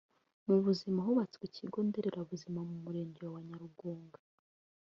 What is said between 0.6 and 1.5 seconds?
buzima hubatswe